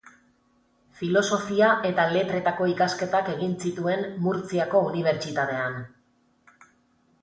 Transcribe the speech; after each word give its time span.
Filosofia 1.01 1.67
eta 1.91 2.07
Letretako 2.15 2.71
ikasketak 2.73 3.31
egin 3.37 3.55
zituen 3.67 4.05
Murtziako 4.27 4.85
Unibertsitatean. 4.91 5.83